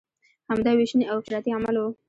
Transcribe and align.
همدا 0.49 0.71
ویشنې 0.77 1.05
او 1.11 1.15
افراطي 1.21 1.51
عمل 1.57 1.75
و. 1.79 1.83